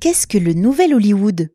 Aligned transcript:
Qu'est-ce 0.00 0.26
que 0.26 0.38
le 0.38 0.54
nouvel 0.54 0.94
Hollywood? 0.94 1.50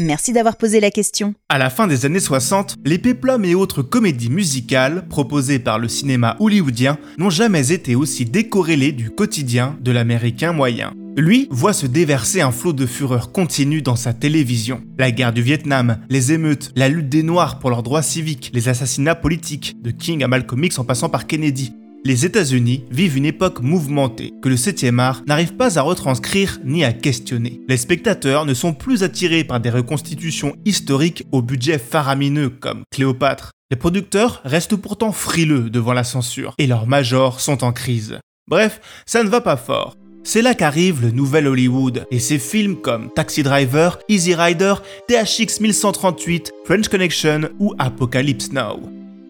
Merci 0.00 0.32
d'avoir 0.32 0.56
posé 0.56 0.80
la 0.80 0.90
question. 0.90 1.34
À 1.48 1.58
la 1.58 1.70
fin 1.70 1.86
des 1.86 2.04
années 2.04 2.18
60, 2.18 2.74
les 2.84 2.98
péplums 2.98 3.44
et 3.44 3.54
autres 3.54 3.82
comédies 3.82 4.30
musicales 4.30 5.06
proposées 5.06 5.60
par 5.60 5.78
le 5.78 5.86
cinéma 5.86 6.34
hollywoodien 6.40 6.98
n'ont 7.18 7.30
jamais 7.30 7.70
été 7.70 7.94
aussi 7.94 8.24
décorrélées 8.24 8.90
du 8.90 9.10
quotidien 9.10 9.78
de 9.80 9.92
l'américain 9.92 10.52
moyen. 10.52 10.92
Lui 11.16 11.46
voit 11.52 11.72
se 11.72 11.86
déverser 11.86 12.40
un 12.40 12.50
flot 12.50 12.72
de 12.72 12.84
fureur 12.84 13.30
continue 13.30 13.80
dans 13.80 13.94
sa 13.94 14.12
télévision. 14.12 14.82
La 14.98 15.12
guerre 15.12 15.32
du 15.32 15.42
Vietnam, 15.42 15.98
les 16.10 16.32
émeutes, 16.32 16.72
la 16.74 16.88
lutte 16.88 17.10
des 17.10 17.22
Noirs 17.22 17.60
pour 17.60 17.70
leurs 17.70 17.84
droits 17.84 18.02
civiques, 18.02 18.50
les 18.54 18.68
assassinats 18.68 19.14
politiques, 19.14 19.76
de 19.80 19.92
King 19.92 20.24
à 20.24 20.26
Malcolm 20.26 20.64
X 20.64 20.80
en 20.80 20.84
passant 20.84 21.10
par 21.10 21.28
Kennedy, 21.28 21.74
les 22.04 22.26
États-Unis 22.26 22.84
vivent 22.90 23.16
une 23.16 23.26
époque 23.26 23.60
mouvementée 23.60 24.32
que 24.42 24.48
le 24.48 24.56
7e 24.56 24.98
art 24.98 25.22
n'arrive 25.26 25.54
pas 25.54 25.78
à 25.78 25.82
retranscrire 25.82 26.58
ni 26.64 26.84
à 26.84 26.92
questionner. 26.92 27.60
Les 27.68 27.76
spectateurs 27.76 28.44
ne 28.44 28.54
sont 28.54 28.74
plus 28.74 29.04
attirés 29.04 29.44
par 29.44 29.60
des 29.60 29.70
reconstitutions 29.70 30.56
historiques 30.64 31.24
au 31.30 31.42
budget 31.42 31.78
faramineux 31.78 32.50
comme 32.50 32.82
Cléopâtre. 32.90 33.52
Les 33.70 33.76
producteurs 33.76 34.40
restent 34.44 34.76
pourtant 34.76 35.12
frileux 35.12 35.70
devant 35.70 35.92
la 35.92 36.04
censure 36.04 36.54
et 36.58 36.66
leurs 36.66 36.86
majors 36.86 37.40
sont 37.40 37.64
en 37.64 37.72
crise. 37.72 38.18
Bref, 38.48 38.80
ça 39.06 39.22
ne 39.22 39.28
va 39.28 39.40
pas 39.40 39.56
fort. 39.56 39.94
C'est 40.24 40.42
là 40.42 40.54
qu'arrive 40.54 41.02
le 41.02 41.10
nouvel 41.10 41.46
Hollywood 41.46 42.04
et 42.10 42.18
ses 42.18 42.38
films 42.38 42.76
comme 42.76 43.10
Taxi 43.12 43.42
Driver, 43.42 43.98
Easy 44.08 44.34
Rider, 44.34 44.74
THX 45.08 45.60
1138, 45.60 46.52
French 46.64 46.88
Connection 46.88 47.48
ou 47.58 47.74
Apocalypse 47.78 48.52
Now. 48.52 48.80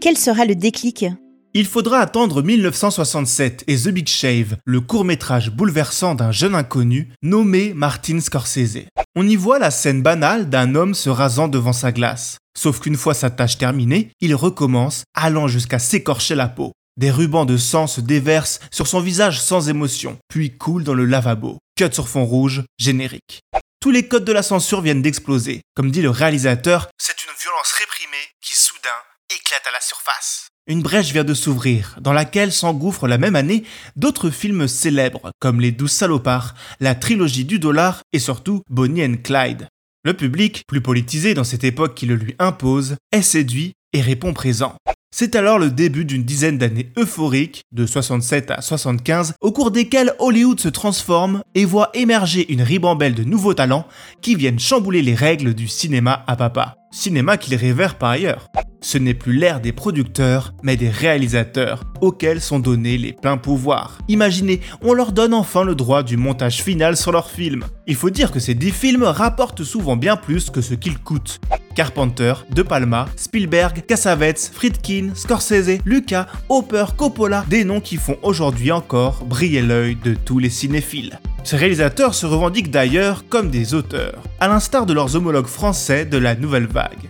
Quel 0.01 0.19
sera 0.19 0.45
le 0.45 0.55
déclic? 0.55 1.07
Il 1.55 1.67
faudra 1.67 1.99
attendre 1.99 2.43
1967 2.43 3.65
et 3.67 3.77
The 3.77 3.89
Big 3.89 4.09
Shave, 4.09 4.57
le 4.65 4.81
court-métrage 4.81 5.51
bouleversant 5.51 6.15
d'un 6.15 6.33
jeune 6.33 6.55
inconnu 6.55 7.13
nommé 7.23 7.75
Martin 7.75 8.21
Scorsese. 8.21 8.87
On 9.15 9.29
y 9.29 9.37
voit 9.37 9.59
la 9.59 9.71
scène 9.71 10.03
banale 10.03 10.49
d'un 10.49 10.75
homme 10.75 10.95
se 10.95 11.11
rasant 11.11 11.49
devant 11.49 11.75
sa 11.75 11.93
glace. 11.93 12.39
Sauf 12.57 12.81
qu'une 12.81 12.97
fois 12.97 13.15
sa 13.15 13.31
tâche 13.31 13.59
terminée, 13.59 14.11
il 14.21 14.35
recommence, 14.35 15.05
allant 15.15 15.47
jusqu'à 15.47 15.79
s'écorcher 15.79 16.35
la 16.35 16.49
peau. 16.49 16.73
Des 16.97 17.11
rubans 17.11 17.47
de 17.47 17.57
sang 17.57 17.87
se 17.87 18.01
déversent 18.01 18.61
sur 18.71 18.87
son 18.87 19.01
visage 19.01 19.41
sans 19.41 19.69
émotion, 19.69 20.19
puis 20.29 20.57
coulent 20.57 20.85
dans 20.85 20.95
le 20.95 21.07
lavabo. 21.07 21.59
Cut 21.77 21.93
sur 21.93 22.09
fond 22.09 22.25
rouge, 22.25 22.63
générique. 22.79 23.41
Tous 23.81 23.91
les 23.91 24.07
codes 24.09 24.25
de 24.25 24.33
la 24.33 24.43
censure 24.43 24.81
viennent 24.81 25.03
d'exploser. 25.03 25.63
Comme 25.75 25.91
dit 25.91 26.03
le 26.03 26.11
réalisateur, 26.11 26.89
c'est 26.99 27.25
une 27.25 27.37
violence 27.41 27.73
réprimée 27.73 28.29
qui 28.41 28.55
soudain 28.55 28.91
éclate 29.31 29.67
à 29.67 29.73
la 29.73 29.81
surface. 29.81 30.52
Une 30.69 30.81
brèche 30.83 31.13
vient 31.13 31.25
de 31.25 31.35
s'ouvrir, 31.35 31.99
dans 32.01 32.13
laquelle 32.13 32.53
s'engouffrent 32.53 33.09
la 33.09 33.19
même 33.19 33.35
année 33.35 33.65
d'autres 33.97 34.31
films 34.31 34.69
célèbres, 34.69 35.33
comme 35.41 35.61
Les 35.61 35.73
Douze 35.73 35.91
Salopards, 35.91 36.55
la 36.79 36.95
trilogie 36.95 37.45
du 37.45 37.59
dollar 37.59 38.03
et 38.13 38.21
surtout 38.21 38.63
Bonnie 38.71 39.05
and 39.05 39.17
Clyde. 39.25 39.67
Le 40.05 40.15
public, 40.15 40.63
plus 40.69 40.81
politisé 40.81 41.35
dans 41.35 41.43
cette 41.43 41.65
époque 41.65 41.95
qui 41.95 42.07
le 42.07 42.15
lui 42.15 42.37
impose, 42.39 42.95
est 43.11 43.23
séduit 43.23 43.73
et 43.93 44.01
répond 44.01 44.35
présent. 44.35 44.77
C'est 45.13 45.35
alors 45.35 45.59
le 45.59 45.69
début 45.69 46.05
d'une 46.05 46.23
dizaine 46.23 46.59
d'années 46.59 46.93
euphoriques, 46.97 47.63
de 47.73 47.85
67 47.85 48.53
à 48.53 48.63
75, 48.63 49.35
au 49.41 49.51
cours 49.51 49.73
desquelles 49.73 50.15
Hollywood 50.21 50.61
se 50.61 50.69
transforme 50.69 51.43
et 51.57 51.65
voit 51.65 51.91
émerger 51.93 52.51
une 52.53 52.63
ribambelle 52.63 53.17
de 53.17 53.25
nouveaux 53.25 53.55
talents 53.55 53.89
qui 54.21 54.37
viennent 54.37 54.61
chambouler 54.61 55.03
les 55.03 55.17
règles 55.17 55.55
du 55.55 55.67
cinéma 55.67 56.23
à 56.29 56.37
papa. 56.37 56.77
Cinéma 56.93 57.37
qu'il 57.37 57.57
révère 57.57 57.99
par 57.99 58.11
ailleurs. 58.11 58.47
Ce 58.83 58.99
n'est 58.99 59.15
plus 59.15 59.33
l'ère 59.33 59.61
des 59.61 59.73
producteurs, 59.73 60.53
mais 60.65 60.77
des 60.77 60.91
réalisateurs, 60.91 61.85
auxquels 62.01 62.41
sont 62.41 62.59
donnés 62.59 62.99
les 62.99 63.13
pleins 63.13 63.37
pouvoirs. 63.37 63.99
Imaginez, 64.09 64.61
on 64.83 64.93
leur 64.93 65.13
donne 65.13 65.35
enfin 65.35 65.63
le 65.63 65.77
droit 65.77 66.03
du 66.03 66.17
montage 66.17 66.63
final 66.63 66.97
sur 66.97 67.13
leurs 67.13 67.31
films. 67.31 67.65
Il 67.87 67.95
faut 67.95 68.11
dire 68.11 68.33
que 68.33 68.41
ces 68.41 68.55
10 68.55 68.73
films 68.73 69.05
rapportent 69.05 69.63
souvent 69.63 69.97
bien 69.97 70.17
plus 70.17 70.51
que 70.51 70.61
ce 70.61 70.75
qu'ils 70.75 70.99
coûtent. 70.99 71.41
Carpenter, 71.77 72.35
De 72.51 72.63
Palma, 72.63 73.07
Spielberg, 73.17 73.85
Cassavetes, 73.87 74.51
Friedkin, 74.53 75.11
Scorsese, 75.15 75.79
Lucas, 75.85 76.27
Hopper, 76.49 76.87
Coppola, 76.97 77.45
des 77.49 77.65
noms 77.65 77.81
qui 77.81 77.97
font 77.97 78.19
aujourd'hui 78.23 78.73
encore 78.73 79.25
briller 79.25 79.63
l'œil 79.63 79.97
de 80.05 80.15
tous 80.15 80.41
les 80.41 80.51
cinéphiles. 80.51 81.21
Ces 81.45 81.57
réalisateurs 81.57 82.15
se 82.15 82.27
revendiquent 82.27 82.71
d'ailleurs 82.71 83.25
comme 83.29 83.49
des 83.49 83.75
auteurs, 83.75 84.23
à 84.41 84.49
l'instar 84.49 84.87
de 84.87 84.93
leurs 84.93 85.15
homologues 85.15 85.47
français 85.47 86.05
de 86.05 86.19
la 86.19 86.35
nouvelle 86.35 86.67
vague. 86.67 87.09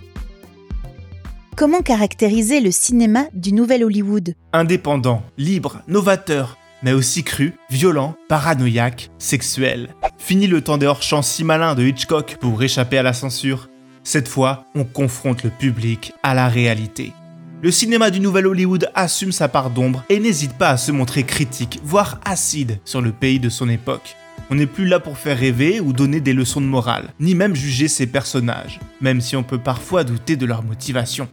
Comment 1.55 1.81
caractériser 1.81 2.61
le 2.61 2.71
cinéma 2.71 3.25
du 3.35 3.53
nouvel 3.53 3.83
Hollywood? 3.83 4.33
Indépendant, 4.53 5.21
libre, 5.37 5.81
novateur, 5.87 6.57
mais 6.81 6.93
aussi 6.93 7.23
cru, 7.23 7.53
violent, 7.69 8.15
paranoïaque, 8.27 9.11
sexuel. 9.19 9.89
Fini 10.17 10.47
le 10.47 10.61
temps 10.61 10.79
des 10.79 10.87
hors-champs 10.87 11.21
si 11.21 11.43
malins 11.43 11.75
de 11.75 11.83
Hitchcock 11.83 12.37
pour 12.41 12.63
échapper 12.63 12.97
à 12.97 13.03
la 13.03 13.13
censure. 13.13 13.69
Cette 14.03 14.27
fois, 14.27 14.65
on 14.73 14.83
confronte 14.83 15.43
le 15.43 15.51
public 15.51 16.13
à 16.23 16.33
la 16.33 16.47
réalité. 16.47 17.13
Le 17.61 17.69
cinéma 17.69 18.09
du 18.09 18.19
nouvel 18.19 18.47
Hollywood 18.47 18.89
assume 18.95 19.31
sa 19.31 19.47
part 19.47 19.69
d'ombre 19.69 20.03
et 20.09 20.19
n'hésite 20.19 20.53
pas 20.53 20.69
à 20.69 20.77
se 20.77 20.91
montrer 20.91 21.23
critique, 21.23 21.79
voire 21.83 22.19
acide 22.25 22.79
sur 22.83 22.99
le 22.99 23.11
pays 23.11 23.39
de 23.39 23.49
son 23.49 23.69
époque. 23.69 24.15
On 24.49 24.55
n'est 24.55 24.65
plus 24.65 24.87
là 24.87 24.99
pour 24.99 25.19
faire 25.19 25.37
rêver 25.37 25.79
ou 25.79 25.93
donner 25.93 26.19
des 26.19 26.33
leçons 26.33 26.61
de 26.61 26.65
morale, 26.65 27.13
ni 27.19 27.35
même 27.35 27.55
juger 27.55 27.87
ses 27.87 28.07
personnages, 28.07 28.79
même 29.01 29.21
si 29.21 29.35
on 29.35 29.43
peut 29.43 29.59
parfois 29.59 30.03
douter 30.03 30.35
de 30.35 30.47
leur 30.47 30.63
motivation. 30.63 31.29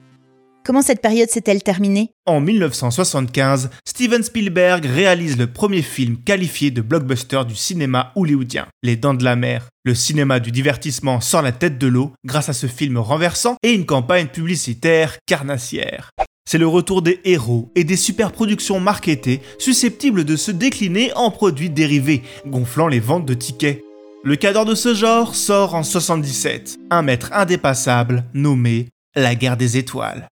Comment 0.71 0.83
cette 0.83 1.03
période 1.03 1.29
s'est-elle 1.29 1.65
terminée? 1.65 2.13
En 2.27 2.41
1975, 2.41 3.71
Steven 3.85 4.23
Spielberg 4.23 4.87
réalise 4.87 5.37
le 5.37 5.49
premier 5.49 5.83
film 5.83 6.19
qualifié 6.19 6.71
de 6.71 6.81
blockbuster 6.81 7.41
du 7.45 7.57
cinéma 7.57 8.13
hollywoodien, 8.15 8.69
Les 8.85 8.95
Dents 8.95 9.15
de 9.15 9.25
la 9.25 9.35
Mer. 9.35 9.67
Le 9.83 9.97
cinéma 9.97 10.39
du 10.39 10.53
divertissement 10.53 11.21
sort 11.21 11.43
la 11.43 11.51
tête 11.51 11.77
de 11.77 11.89
l'eau 11.89 12.13
grâce 12.25 12.51
à 12.51 12.53
ce 12.53 12.69
film 12.69 12.99
renversant 12.99 13.57
et 13.65 13.73
une 13.73 13.85
campagne 13.85 14.29
publicitaire 14.29 15.17
carnassière. 15.27 16.13
C'est 16.49 16.57
le 16.57 16.69
retour 16.69 17.03
des 17.03 17.19
héros 17.25 17.73
et 17.75 17.83
des 17.83 17.97
superproductions 17.97 18.79
marketées 18.79 19.43
susceptibles 19.59 20.23
de 20.23 20.37
se 20.37 20.53
décliner 20.53 21.13
en 21.17 21.33
produits 21.33 21.71
dérivés, 21.71 22.23
gonflant 22.47 22.87
les 22.87 23.01
ventes 23.01 23.27
de 23.27 23.35
tickets. 23.35 23.83
Le 24.23 24.37
cadre 24.37 24.65
de 24.65 24.77
ce 24.77 24.95
genre 24.95 25.35
sort 25.35 25.75
en 25.75 25.83
77, 25.83 26.79
un 26.91 27.03
maître 27.03 27.31
indépassable 27.33 28.23
nommé 28.35 28.87
La 29.17 29.35
guerre 29.35 29.57
des 29.57 29.77
étoiles. 29.77 30.30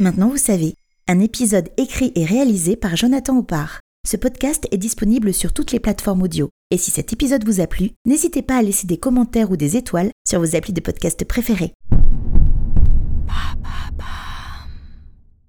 Maintenant 0.00 0.30
vous 0.30 0.38
savez, 0.38 0.76
un 1.08 1.20
épisode 1.20 1.68
écrit 1.76 2.10
et 2.14 2.24
réalisé 2.24 2.74
par 2.74 2.96
Jonathan 2.96 3.36
Oppard. 3.36 3.80
Ce 4.08 4.16
podcast 4.16 4.66
est 4.70 4.78
disponible 4.78 5.34
sur 5.34 5.52
toutes 5.52 5.72
les 5.72 5.78
plateformes 5.78 6.22
audio. 6.22 6.48
Et 6.70 6.78
si 6.78 6.90
cet 6.90 7.12
épisode 7.12 7.44
vous 7.44 7.60
a 7.60 7.66
plu, 7.66 7.90
n'hésitez 8.06 8.40
pas 8.40 8.56
à 8.56 8.62
laisser 8.62 8.86
des 8.86 8.96
commentaires 8.96 9.50
ou 9.50 9.58
des 9.58 9.76
étoiles 9.76 10.10
sur 10.26 10.40
vos 10.40 10.56
applis 10.56 10.72
de 10.72 10.80
podcast 10.80 11.22
préférés. 11.26 11.74